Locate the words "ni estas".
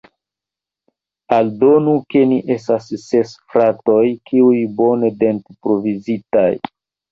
2.31-2.89